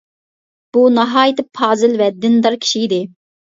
[0.77, 3.03] بۇ ناھايىتى پازىل ۋە دىندار كىشى ئىدى.